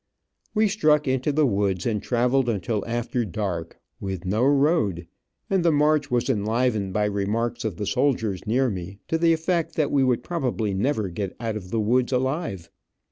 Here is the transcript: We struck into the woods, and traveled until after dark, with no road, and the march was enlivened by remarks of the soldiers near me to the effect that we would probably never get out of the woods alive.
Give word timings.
We 0.55 0.67
struck 0.67 1.07
into 1.07 1.31
the 1.31 1.45
woods, 1.45 1.85
and 1.85 2.01
traveled 2.01 2.49
until 2.49 2.83
after 2.87 3.23
dark, 3.23 3.79
with 3.99 4.25
no 4.25 4.43
road, 4.43 5.05
and 5.47 5.63
the 5.63 5.71
march 5.71 6.09
was 6.09 6.27
enlivened 6.27 6.91
by 6.91 7.05
remarks 7.05 7.63
of 7.63 7.75
the 7.75 7.85
soldiers 7.85 8.47
near 8.47 8.71
me 8.71 8.97
to 9.09 9.19
the 9.19 9.31
effect 9.31 9.75
that 9.75 9.91
we 9.91 10.03
would 10.03 10.23
probably 10.23 10.73
never 10.73 11.07
get 11.09 11.35
out 11.39 11.55
of 11.55 11.69
the 11.69 11.79
woods 11.79 12.11
alive. 12.11 12.71